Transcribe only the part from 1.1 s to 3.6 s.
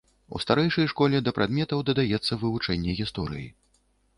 да прадметаў дадаецца вывучэнне гісторыі.